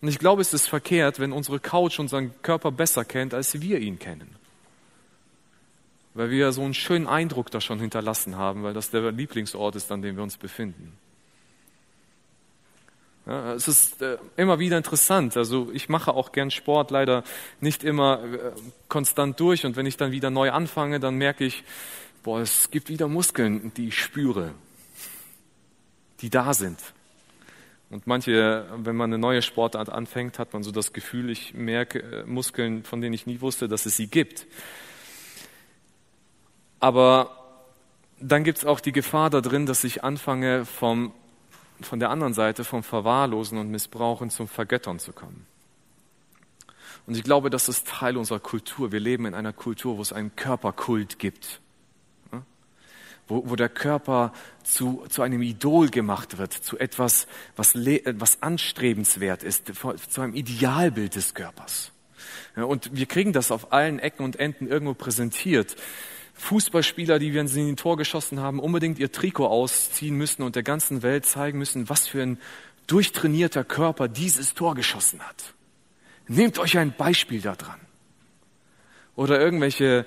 [0.00, 3.80] Und ich glaube, es ist verkehrt, wenn unsere Couch unseren Körper besser kennt, als wir
[3.80, 4.39] ihn kennen
[6.20, 9.90] weil wir so einen schönen Eindruck da schon hinterlassen haben, weil das der Lieblingsort ist,
[9.90, 10.92] an dem wir uns befinden.
[13.24, 15.38] Ja, es ist äh, immer wieder interessant.
[15.38, 17.24] Also ich mache auch gern Sport, leider
[17.62, 18.52] nicht immer äh,
[18.88, 19.64] konstant durch.
[19.64, 21.64] Und wenn ich dann wieder neu anfange, dann merke ich,
[22.22, 24.52] boah, es gibt wieder Muskeln, die ich spüre,
[26.20, 26.80] die da sind.
[27.88, 32.00] Und manche, wenn man eine neue Sportart anfängt, hat man so das Gefühl, ich merke
[32.00, 34.46] äh, Muskeln, von denen ich nie wusste, dass es sie gibt.
[36.80, 37.36] Aber
[38.18, 41.12] dann gibt es auch die Gefahr da drin, dass ich anfange, vom,
[41.80, 45.46] von der anderen Seite, vom Verwahrlosen und Missbrauchen zum Vergöttern zu kommen.
[47.06, 48.92] Und ich glaube, das ist Teil unserer Kultur.
[48.92, 51.60] Wir leben in einer Kultur, wo es einen Körperkult gibt.
[53.26, 54.32] Wo, wo der Körper
[54.64, 59.72] zu, zu einem Idol gemacht wird, zu etwas, was, was anstrebenswert ist,
[60.08, 61.92] zu einem Idealbild des Körpers.
[62.56, 65.76] Und wir kriegen das auf allen Ecken und Enden irgendwo präsentiert.
[66.40, 70.62] Fußballspieler, die wir in ein Tor geschossen haben, unbedingt ihr Trikot ausziehen müssen und der
[70.62, 72.38] ganzen Welt zeigen müssen, was für ein
[72.86, 75.54] durchtrainierter Körper dieses Tor geschossen hat.
[76.26, 77.78] Nehmt euch ein Beispiel daran.
[79.16, 80.06] Oder irgendwelche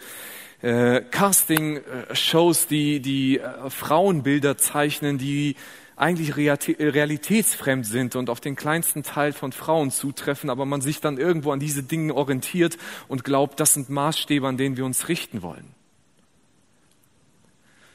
[0.61, 5.55] äh, Casting-Shows, die, die äh, Frauenbilder zeichnen, die
[5.95, 11.19] eigentlich realitätsfremd sind und auf den kleinsten Teil von Frauen zutreffen, aber man sich dann
[11.19, 15.43] irgendwo an diese Dinge orientiert und glaubt, das sind Maßstäbe, an denen wir uns richten
[15.43, 15.72] wollen.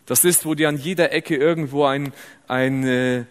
[0.09, 2.15] Das ist, wo dir an jeder Ecke irgendwo ein,
[2.49, 3.25] ein, äh,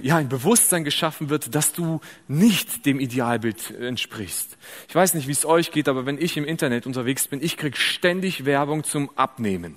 [0.00, 4.56] ja, ein Bewusstsein geschaffen wird, dass du nicht dem Idealbild entsprichst.
[4.88, 7.58] Ich weiß nicht, wie es euch geht, aber wenn ich im Internet unterwegs bin, ich
[7.58, 9.76] krieg ständig Werbung zum Abnehmen.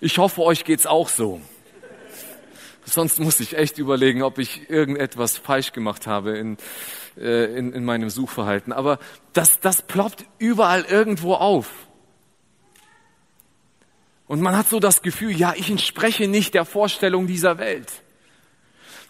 [0.00, 1.42] Ich hoffe, euch geht's auch so.
[2.86, 6.56] Sonst muss ich echt überlegen, ob ich irgendetwas falsch gemacht habe in,
[7.18, 8.72] äh, in, in meinem Suchverhalten.
[8.72, 9.00] Aber
[9.34, 11.85] das, das ploppt überall irgendwo auf.
[14.26, 17.90] Und man hat so das Gefühl, ja, ich entspreche nicht der Vorstellung dieser Welt.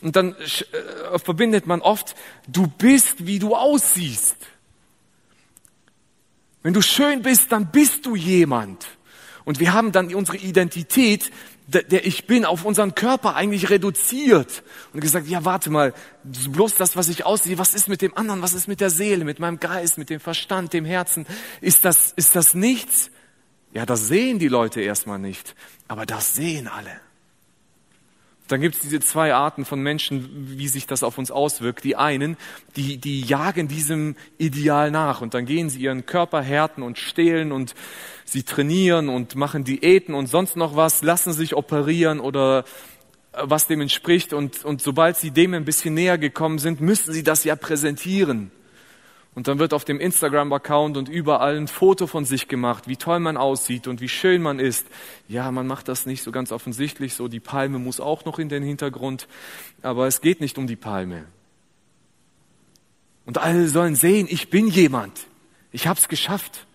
[0.02, 2.14] Und dann äh, verbindet man oft,
[2.48, 4.36] du bist, wie du aussiehst.
[6.62, 8.86] Wenn du schön bist, dann bist du jemand.
[9.44, 11.30] Und wir haben dann unsere Identität,
[11.68, 14.64] der, der ich bin, auf unseren Körper eigentlich reduziert.
[14.92, 18.42] Und gesagt, ja, warte mal, bloß das, was ich aussehe, was ist mit dem anderen,
[18.42, 21.26] was ist mit der Seele, mit meinem Geist, mit dem Verstand, dem Herzen?
[21.60, 23.10] Ist das, ist das nichts?
[23.76, 25.54] Ja, das sehen die Leute erstmal nicht,
[25.86, 26.98] aber das sehen alle.
[28.48, 31.84] Dann gibt es diese zwei Arten von Menschen, wie sich das auf uns auswirkt.
[31.84, 32.38] Die einen,
[32.76, 37.52] die, die jagen diesem Ideal nach und dann gehen sie ihren Körper härten und stehlen
[37.52, 37.74] und
[38.24, 42.64] sie trainieren und machen Diäten und sonst noch was, lassen sich operieren oder
[43.34, 47.12] äh, was dem entspricht und, und sobald sie dem ein bisschen näher gekommen sind, müssen
[47.12, 48.52] sie das ja präsentieren.
[49.36, 53.20] Und dann wird auf dem Instagram-Account und überall ein Foto von sich gemacht, wie toll
[53.20, 54.86] man aussieht und wie schön man ist.
[55.28, 58.48] Ja, man macht das nicht so ganz offensichtlich, so die Palme muss auch noch in
[58.48, 59.28] den Hintergrund,
[59.82, 61.26] aber es geht nicht um die Palme.
[63.26, 65.26] Und alle sollen sehen, ich bin jemand.
[65.70, 66.66] Ich hab's geschafft.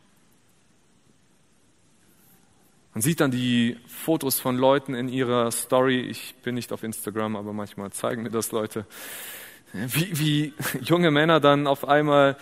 [2.94, 6.02] Man sieht dann die Fotos von Leuten in ihrer Story.
[6.02, 8.86] Ich bin nicht auf Instagram, aber manchmal zeigen mir das Leute
[9.74, 12.38] wie, wie junge Männer dann auf einmal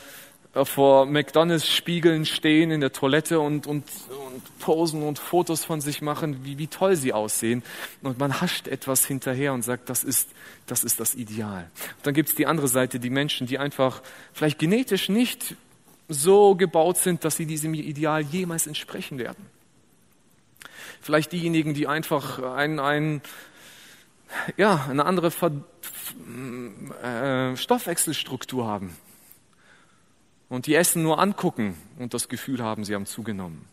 [0.53, 3.85] äh, vor McDonalds-Spiegeln stehen in der Toilette und, und,
[4.27, 7.63] und posen und Fotos von sich machen, wie, wie toll sie aussehen.
[8.01, 10.29] Und man hascht etwas hinterher und sagt, das ist
[10.65, 11.69] das, ist das Ideal.
[11.97, 14.01] Und dann gibt's die andere Seite, die Menschen, die einfach
[14.33, 15.55] vielleicht genetisch nicht
[16.07, 19.45] so gebaut sind, dass sie diesem Ideal jemals entsprechen werden.
[21.01, 23.21] Vielleicht diejenigen, die einfach ein, ein,
[24.57, 25.51] ja, eine andere Ver
[27.03, 28.95] äh, Stoffwechselstruktur haben
[30.49, 33.65] und die Essen nur angucken und das Gefühl haben, sie haben zugenommen.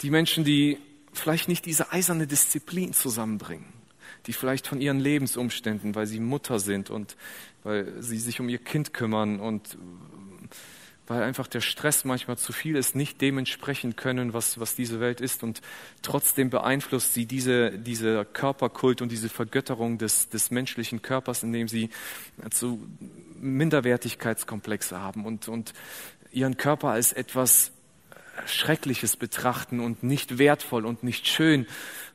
[0.00, 0.78] Die Menschen, die
[1.12, 3.66] vielleicht nicht diese eiserne Disziplin zusammenbringen,
[4.26, 7.16] die vielleicht von ihren Lebensumständen, weil sie Mutter sind und
[7.62, 9.76] weil sie sich um ihr Kind kümmern und
[11.06, 15.20] weil einfach der Stress manchmal zu viel ist, nicht dementsprechend können, was, was diese Welt
[15.20, 15.42] ist.
[15.42, 15.60] Und
[16.00, 21.90] trotzdem beeinflusst sie diese, diese Körperkult und diese Vergötterung des, des menschlichen Körpers, indem sie
[22.50, 22.86] zu
[23.40, 25.72] Minderwertigkeitskomplexe haben und, und
[26.30, 27.71] ihren Körper als etwas
[28.46, 31.66] Schreckliches betrachten und nicht wertvoll und nicht schön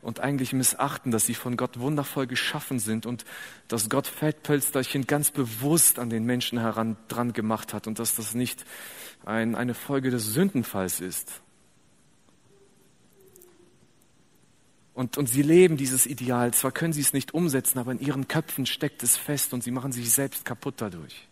[0.02, 3.26] und eigentlich missachten, dass sie von Gott wundervoll geschaffen sind und
[3.68, 8.34] dass Gott Fettpölsterchen ganz bewusst an den Menschen heran dran gemacht hat und dass das
[8.34, 8.66] nicht
[9.26, 11.42] ein, eine Folge des Sündenfalls ist.
[14.94, 16.56] Und, und sie leben dieses Ideal.
[16.56, 19.70] Zwar können sie es nicht umsetzen, aber in ihren Köpfen steckt es fest und sie
[19.70, 21.28] machen sich selbst kaputt dadurch.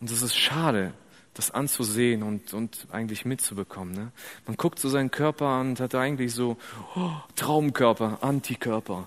[0.00, 0.92] Und das ist schade,
[1.38, 3.94] das anzusehen und, und eigentlich mitzubekommen.
[3.94, 4.10] Ne?
[4.46, 6.56] Man guckt so seinen Körper an und hat eigentlich so
[6.96, 9.06] oh, Traumkörper, Antikörper.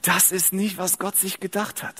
[0.00, 1.96] Das ist nicht, was Gott sich gedacht hat.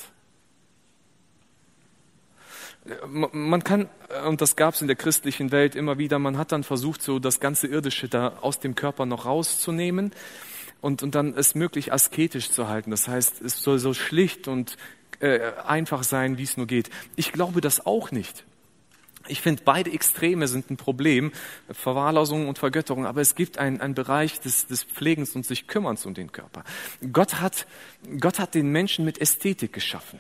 [3.05, 3.91] Man kann,
[4.27, 7.19] und das gab es in der christlichen Welt immer wieder, man hat dann versucht, so
[7.19, 10.13] das ganze Irdische da aus dem Körper noch rauszunehmen
[10.81, 12.91] und, und dann es möglich asketisch zu halten.
[12.91, 14.79] Das heißt, es soll so schlicht und
[15.21, 16.91] äh, einfach sein, wie es nur geht.
[17.17, 18.45] Ich glaube das auch nicht.
[19.27, 21.33] Ich finde, beide Extreme sind ein Problem,
[21.71, 26.15] Verwahrlosung und Vergötterung, aber es gibt einen, Bereich des, des Pflegens und sich Kümmerns um
[26.15, 26.65] den Körper.
[27.13, 27.67] Gott hat,
[28.21, 30.19] Gott hat den Menschen mit Ästhetik geschaffen.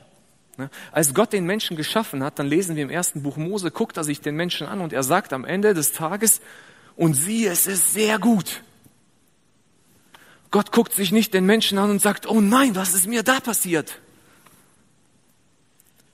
[0.58, 0.68] Ne?
[0.92, 4.04] Als Gott den Menschen geschaffen hat, dann lesen wir im ersten Buch Mose, guckt er
[4.04, 6.40] sich den Menschen an und er sagt am Ende des Tages,
[6.96, 8.64] und siehe, es ist sehr gut.
[10.50, 13.38] Gott guckt sich nicht den Menschen an und sagt, oh nein, was ist mir da
[13.38, 14.00] passiert?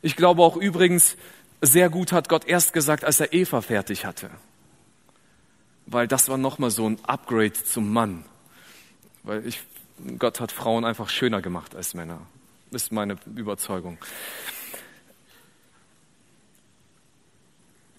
[0.04, 1.16] Ich glaube auch übrigens,
[1.62, 4.28] sehr gut hat Gott erst gesagt, als er Eva fertig hatte.
[5.86, 8.26] Weil das war nochmal so ein Upgrade zum Mann.
[9.22, 9.62] Weil ich,
[10.18, 12.20] Gott hat Frauen einfach schöner gemacht als Männer.
[12.70, 13.96] Ist meine Überzeugung.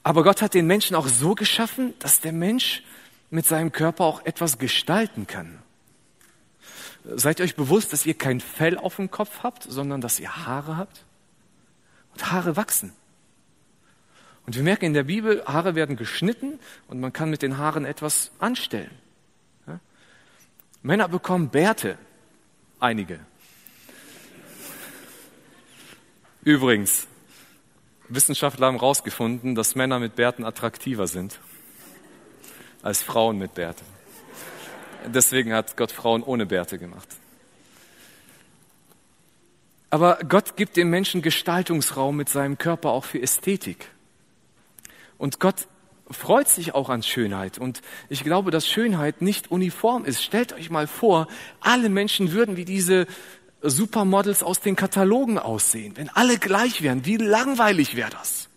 [0.03, 2.83] Aber Gott hat den Menschen auch so geschaffen, dass der Mensch
[3.31, 5.57] mit seinem Körper auch etwas gestalten kann.
[7.03, 10.45] Seid ihr euch bewusst, dass ihr kein Fell auf dem Kopf habt, sondern dass ihr
[10.45, 11.03] Haare habt?
[12.15, 12.93] Und Haare wachsen.
[14.45, 17.85] Und wir merken in der Bibel, Haare werden geschnitten und man kann mit den Haaren
[17.85, 18.91] etwas anstellen.
[19.67, 19.79] Ja?
[20.81, 21.97] Männer bekommen Bärte,
[22.79, 23.19] einige.
[26.43, 27.07] Übrigens,
[28.07, 31.39] Wissenschaftler haben herausgefunden, dass Männer mit Bärten attraktiver sind
[32.83, 33.85] als Frauen mit Bärten.
[35.07, 37.07] Deswegen hat Gott Frauen ohne Bärte gemacht.
[39.95, 43.91] Aber Gott gibt dem Menschen Gestaltungsraum mit seinem Körper auch für Ästhetik.
[45.17, 45.69] Und Gott
[46.11, 47.57] freut sich auch an Schönheit.
[47.59, 50.21] Und ich glaube, dass Schönheit nicht uniform ist.
[50.21, 51.29] Stellt euch mal vor,
[51.61, 53.07] alle Menschen würden wie diese
[53.61, 55.95] Supermodels aus den Katalogen aussehen.
[55.95, 58.49] Wenn alle gleich wären, wie langweilig wäre das?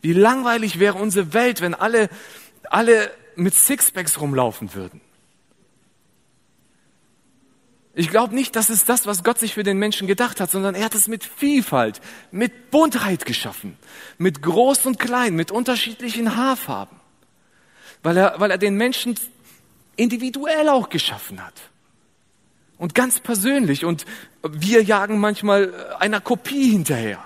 [0.00, 2.08] Wie langweilig wäre unsere Welt, wenn alle,
[2.70, 5.02] alle mit Sixpacks rumlaufen würden.
[7.94, 10.74] Ich glaube nicht, das ist das, was Gott sich für den Menschen gedacht hat, sondern
[10.74, 12.00] er hat es mit Vielfalt,
[12.30, 13.76] mit Buntheit geschaffen,
[14.16, 17.00] mit groß und klein, mit unterschiedlichen Haarfarben.
[18.02, 19.14] weil er, weil er den Menschen
[19.96, 21.54] individuell auch geschaffen hat.
[22.78, 23.84] Und ganz persönlich.
[23.84, 24.06] Und
[24.42, 27.22] wir jagen manchmal einer Kopie hinterher.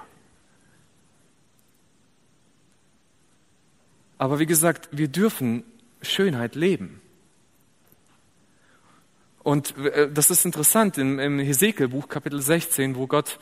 [4.18, 5.62] Aber wie gesagt, wir dürfen
[6.03, 7.00] Schönheit leben.
[9.44, 13.38] Und äh, das ist interessant im, im Hesekiel-Buch, Kapitel 16, wo Gott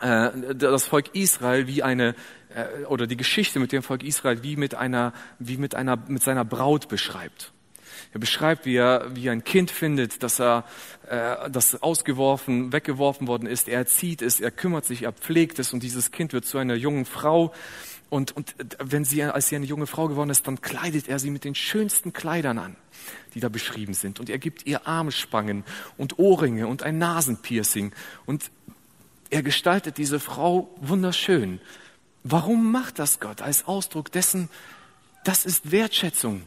[0.00, 2.14] äh, das Volk Israel wie eine
[2.54, 6.22] äh, oder die Geschichte mit dem Volk Israel wie mit einer wie mit einer mit
[6.22, 7.52] seiner Braut beschreibt.
[8.14, 10.64] Er beschreibt, wie er wie ein Kind findet, dass er
[11.08, 13.68] äh, das ausgeworfen, weggeworfen worden ist.
[13.68, 16.76] Er erzieht es, er kümmert sich, er pflegt es und dieses Kind wird zu einer
[16.76, 17.52] jungen Frau.
[18.10, 21.30] Und, und wenn sie, als sie eine junge Frau geworden ist, dann kleidet er sie
[21.30, 22.76] mit den schönsten Kleidern an,
[23.34, 24.18] die da beschrieben sind.
[24.18, 25.64] Und er gibt ihr Armspangen
[25.96, 27.92] und Ohrringe und ein Nasenpiercing.
[28.26, 28.50] Und
[29.30, 31.60] er gestaltet diese Frau wunderschön.
[32.24, 33.42] Warum macht das Gott?
[33.42, 34.50] Als Ausdruck dessen,
[35.24, 36.42] das ist Wertschätzung.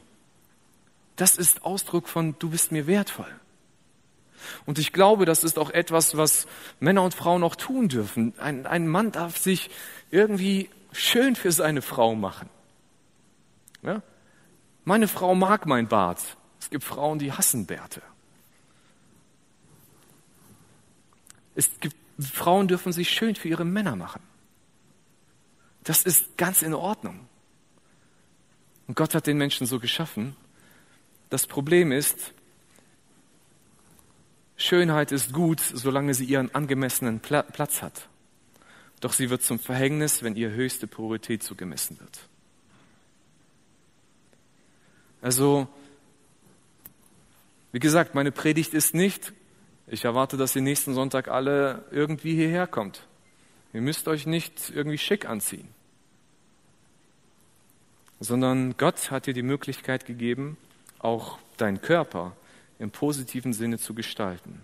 [1.15, 3.34] Das ist Ausdruck von, du bist mir wertvoll.
[4.65, 6.45] Und ich glaube, das ist auch etwas, was
[6.82, 8.34] Männer und Frauen auch tun dürfen.
[8.38, 9.69] Ein, ein Mann darf sich
[10.12, 12.49] irgendwie schön für seine Frau machen.
[13.82, 14.01] Ja?
[14.86, 16.38] Meine Frau mag mein Bart.
[16.60, 18.01] Es gibt Frauen, die hassen Bärte.
[21.56, 24.21] Es gibt Frauen dürfen sich schön für ihre Männer machen.
[25.84, 27.27] Das ist ganz in Ordnung.
[28.88, 30.36] Und Gott hat den Menschen so geschaffen.
[31.29, 32.34] Das Problem ist,
[34.56, 38.08] Schönheit ist gut, solange sie ihren angemessenen Platz hat.
[39.03, 42.19] Doch sie wird zum Verhängnis, wenn ihr höchste Priorität zugemessen wird.
[45.21, 45.67] Also,
[47.73, 49.33] wie gesagt, meine Predigt ist nicht,
[49.87, 53.05] ich erwarte, dass ihr nächsten Sonntag alle irgendwie hierher kommt.
[53.73, 55.67] Ihr müsst euch nicht irgendwie schick anziehen,
[58.21, 60.55] sondern Gott hat dir die Möglichkeit gegeben,
[60.99, 62.37] auch deinen Körper
[62.79, 64.61] im positiven Sinne zu gestalten.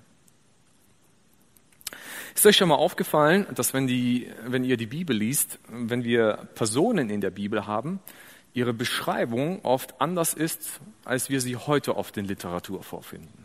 [2.40, 6.48] Ist euch schon mal aufgefallen, dass wenn, die, wenn ihr die Bibel liest, wenn wir
[6.56, 8.00] Personen in der Bibel haben,
[8.54, 13.44] ihre Beschreibung oft anders ist, als wir sie heute oft in Literatur vorfinden?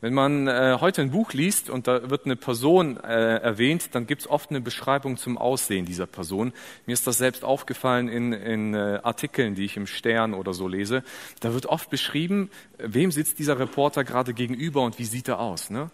[0.00, 4.08] Wenn man äh, heute ein Buch liest und da wird eine Person äh, erwähnt, dann
[4.08, 6.52] gibt es oft eine Beschreibung zum Aussehen dieser Person.
[6.84, 10.66] Mir ist das selbst aufgefallen in, in äh, Artikeln, die ich im Stern oder so
[10.66, 11.04] lese.
[11.38, 15.70] Da wird oft beschrieben, wem sitzt dieser Reporter gerade gegenüber und wie sieht er aus.
[15.70, 15.92] Ne?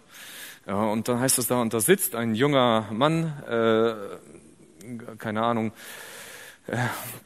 [0.65, 5.73] Und dann heißt es da, und da sitzt ein junger Mann, äh, keine Ahnung,
[6.67, 6.77] äh,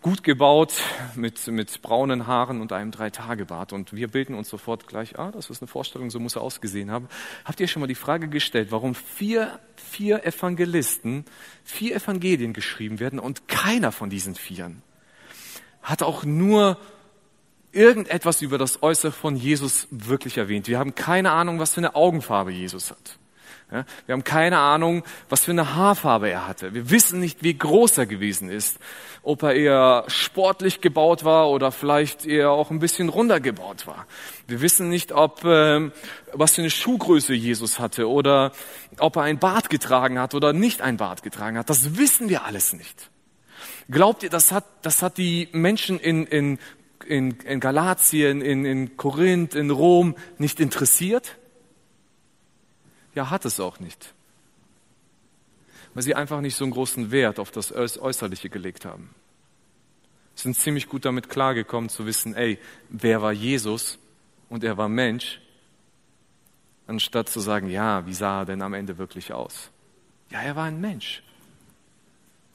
[0.01, 0.73] gut gebaut,
[1.13, 3.73] mit, mit braunen Haaren und einem Drei-Tage-Bart.
[3.73, 6.89] Und wir bilden uns sofort gleich, ah, das ist eine Vorstellung, so muss er ausgesehen
[6.89, 7.07] haben.
[7.45, 11.25] Habt ihr schon mal die Frage gestellt, warum vier, vier Evangelisten,
[11.63, 14.81] vier Evangelien geschrieben werden und keiner von diesen Vieren
[15.87, 16.77] hat auch nur
[17.71, 20.67] irgendetwas über das Äußere von Jesus wirklich erwähnt.
[20.67, 23.17] Wir haben keine Ahnung, was für eine Augenfarbe Jesus hat.
[23.69, 26.73] Ja, wir haben keine Ahnung, was für eine Haarfarbe er hatte.
[26.73, 28.79] Wir wissen nicht, wie groß er gewesen ist.
[29.23, 34.05] Ob er eher sportlich gebaut war oder vielleicht eher auch ein bisschen runder gebaut war.
[34.47, 35.91] Wir wissen nicht, ob ähm,
[36.31, 38.53] was für eine Schuhgröße Jesus hatte oder
[38.99, 41.69] ob er ein Bart getragen hat oder nicht ein Bart getragen hat.
[41.69, 43.09] Das wissen wir alles nicht.
[43.89, 46.59] Glaubt ihr, das hat, das hat die Menschen in, in,
[47.05, 51.35] in, in Galatien, in, in Korinth, in Rom nicht interessiert?
[53.17, 54.13] Ja, hat es auch nicht.
[55.95, 59.09] Weil sie einfach nicht so einen großen Wert auf das Äußerliche gelegt haben.
[60.35, 63.97] Sie sind ziemlich gut damit klargekommen zu wissen, ey, wer war Jesus
[64.49, 65.41] und er war Mensch,
[66.85, 69.71] anstatt zu sagen, ja, wie sah er denn am Ende wirklich aus?
[70.29, 71.23] Ja, er war ein Mensch.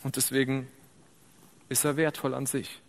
[0.04, 0.68] Und deswegen
[1.68, 2.80] ist er wertvoll an sich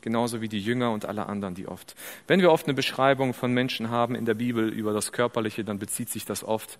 [0.00, 1.94] genauso wie die Jünger und alle anderen, die oft.
[2.26, 5.78] Wenn wir oft eine Beschreibung von Menschen haben in der Bibel über das Körperliche, dann
[5.78, 6.78] bezieht sich das oft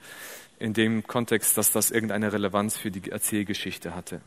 [0.58, 4.20] in dem Kontext, dass das irgendeine Relevanz für die Erzählgeschichte hatte.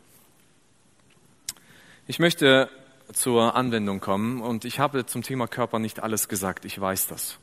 [2.07, 2.69] Ich möchte
[3.13, 7.39] zur Anwendung kommen und ich habe zum Thema Körper nicht alles gesagt, ich weiß das.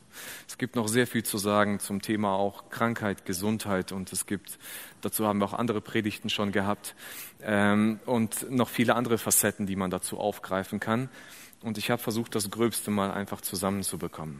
[0.47, 4.57] Es gibt noch sehr viel zu sagen zum Thema auch Krankheit, Gesundheit und es gibt,
[5.01, 6.95] dazu haben wir auch andere Predigten schon gehabt
[7.41, 11.09] ähm, und noch viele andere Facetten, die man dazu aufgreifen kann
[11.61, 14.39] und ich habe versucht, das Gröbste mal einfach zusammenzubekommen.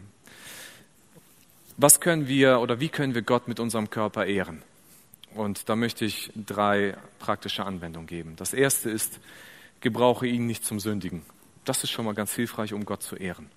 [1.77, 4.61] Was können wir oder wie können wir Gott mit unserem Körper ehren?
[5.35, 8.35] Und da möchte ich drei praktische Anwendungen geben.
[8.35, 9.19] Das erste ist,
[9.81, 11.23] gebrauche ihn nicht zum Sündigen.
[11.65, 13.49] Das ist schon mal ganz hilfreich, um Gott zu ehren.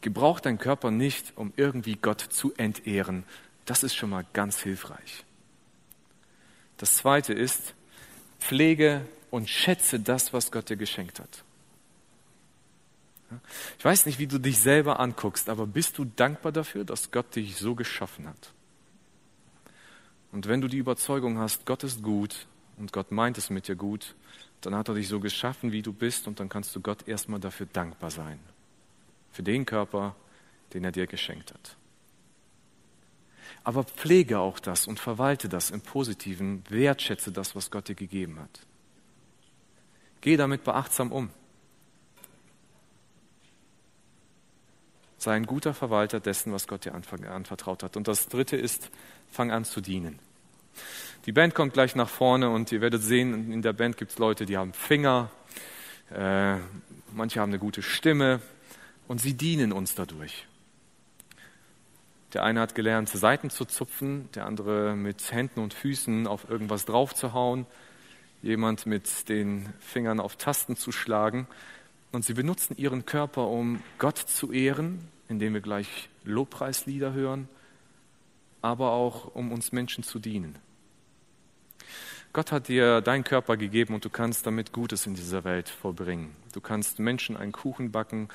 [0.00, 3.24] Gebrauch deinen Körper nicht, um irgendwie Gott zu entehren.
[3.64, 5.24] Das ist schon mal ganz hilfreich.
[6.76, 7.74] Das zweite ist,
[8.40, 11.44] pflege und schätze das, was Gott dir geschenkt hat.
[13.78, 17.34] Ich weiß nicht, wie du dich selber anguckst, aber bist du dankbar dafür, dass Gott
[17.34, 18.52] dich so geschaffen hat?
[20.32, 22.46] Und wenn du die Überzeugung hast, Gott ist gut
[22.76, 24.14] und Gott meint es mit dir gut,
[24.62, 27.40] dann hat er dich so geschaffen, wie du bist und dann kannst du Gott erstmal
[27.40, 28.38] dafür dankbar sein.
[29.32, 30.14] Für den Körper,
[30.72, 31.76] den er dir geschenkt hat.
[33.64, 38.38] Aber pflege auch das und verwalte das im Positiven, wertschätze das, was Gott dir gegeben
[38.40, 38.60] hat.
[40.20, 41.30] Geh damit beachtsam um.
[45.18, 47.96] Sei ein guter Verwalter dessen, was Gott dir anvertraut hat.
[47.96, 48.90] Und das Dritte ist,
[49.30, 50.18] fang an zu dienen.
[51.26, 54.18] Die Band kommt gleich nach vorne und ihr werdet sehen, in der Band gibt es
[54.18, 55.30] Leute, die haben Finger,
[56.10, 56.56] äh,
[57.14, 58.40] manche haben eine gute Stimme
[59.06, 60.48] und sie dienen uns dadurch.
[62.32, 66.86] Der eine hat gelernt, Seiten zu zupfen, der andere mit Händen und Füßen auf irgendwas
[66.86, 67.66] draufzuhauen,
[68.42, 71.46] jemand mit den Fingern auf Tasten zu schlagen.
[72.10, 77.48] Und sie benutzen ihren Körper, um Gott zu ehren, indem wir gleich Lobpreislieder hören,
[78.60, 80.58] aber auch um uns Menschen zu dienen.
[82.32, 86.34] Gott hat dir deinen Körper gegeben und du kannst damit Gutes in dieser Welt vollbringen.
[86.54, 88.28] Du kannst Menschen einen Kuchen backen,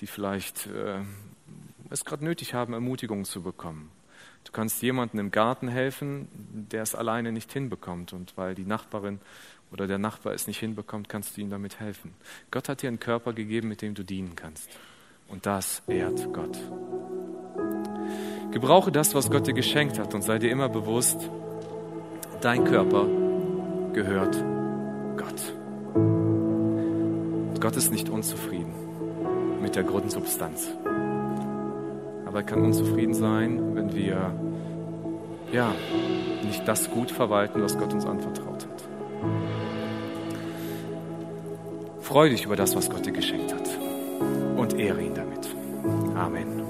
[0.00, 1.00] die vielleicht äh,
[1.88, 3.90] es gerade nötig haben, Ermutigung zu bekommen.
[4.44, 6.28] Du kannst jemandem im Garten helfen,
[6.70, 8.12] der es alleine nicht hinbekommt.
[8.12, 9.18] Und weil die Nachbarin
[9.70, 12.12] oder der Nachbar es nicht hinbekommt, kannst du ihm damit helfen.
[12.50, 14.68] Gott hat dir einen Körper gegeben, mit dem du dienen kannst.
[15.28, 16.58] Und das ehrt Gott.
[18.50, 21.30] Gebrauche das, was Gott dir geschenkt hat und sei dir immer bewusst,
[22.40, 23.27] dein Körper
[23.98, 24.36] gehört
[25.16, 25.52] Gott.
[25.94, 28.72] Und Gott ist nicht unzufrieden
[29.60, 30.68] mit der Grundsubstanz.
[32.24, 34.32] Aber er kann unzufrieden sein, wenn wir
[35.50, 35.74] ja,
[36.44, 38.88] nicht das gut verwalten, was Gott uns anvertraut hat.
[42.00, 43.68] Freue dich über das, was Gott dir geschenkt hat
[44.56, 45.48] und ehre ihn damit.
[46.14, 46.67] Amen.